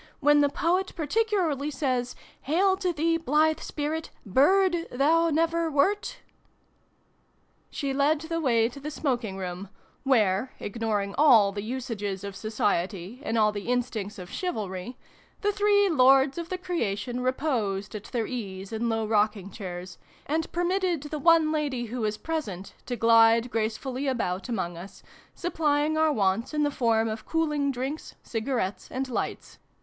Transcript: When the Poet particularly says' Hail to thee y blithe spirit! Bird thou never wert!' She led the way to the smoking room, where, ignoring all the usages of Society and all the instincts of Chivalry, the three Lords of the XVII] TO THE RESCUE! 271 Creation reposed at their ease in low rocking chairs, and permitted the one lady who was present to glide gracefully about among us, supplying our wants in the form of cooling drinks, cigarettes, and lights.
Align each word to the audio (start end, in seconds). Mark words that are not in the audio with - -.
When 0.19 0.41
the 0.41 0.49
Poet 0.49 0.93
particularly 0.95 1.69
says' 1.69 2.15
Hail 2.49 2.75
to 2.77 2.91
thee 2.91 3.19
y 3.19 3.23
blithe 3.23 3.59
spirit! 3.59 4.09
Bird 4.25 4.87
thou 4.91 5.29
never 5.29 5.69
wert!' 5.69 6.21
She 7.69 7.93
led 7.93 8.21
the 8.21 8.41
way 8.41 8.67
to 8.67 8.79
the 8.79 8.89
smoking 8.89 9.37
room, 9.37 9.69
where, 10.01 10.53
ignoring 10.59 11.13
all 11.19 11.51
the 11.51 11.61
usages 11.61 12.23
of 12.23 12.35
Society 12.35 13.21
and 13.23 13.37
all 13.37 13.51
the 13.51 13.67
instincts 13.67 14.17
of 14.17 14.31
Chivalry, 14.31 14.97
the 15.41 15.51
three 15.51 15.87
Lords 15.87 16.39
of 16.39 16.49
the 16.49 16.55
XVII] 16.55 16.61
TO 16.65 16.69
THE 16.73 16.85
RESCUE! 16.87 17.05
271 17.21 17.21
Creation 17.21 17.21
reposed 17.61 17.93
at 17.93 18.03
their 18.05 18.25
ease 18.25 18.73
in 18.73 18.89
low 18.89 19.05
rocking 19.05 19.51
chairs, 19.51 19.99
and 20.25 20.51
permitted 20.51 21.03
the 21.03 21.19
one 21.19 21.51
lady 21.51 21.85
who 21.85 22.01
was 22.01 22.17
present 22.17 22.73
to 22.87 22.95
glide 22.95 23.51
gracefully 23.51 24.07
about 24.07 24.49
among 24.49 24.77
us, 24.77 25.03
supplying 25.35 25.95
our 25.95 26.11
wants 26.11 26.55
in 26.55 26.63
the 26.63 26.71
form 26.71 27.07
of 27.07 27.27
cooling 27.27 27.69
drinks, 27.71 28.15
cigarettes, 28.23 28.87
and 28.89 29.07
lights. 29.07 29.59